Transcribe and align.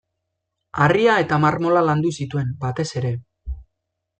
Harria 0.85 1.17
eta 1.25 1.39
marmola 1.43 1.83
landu 1.91 2.15
zituen, 2.21 2.51
batez 2.65 2.89
ere. 3.03 3.13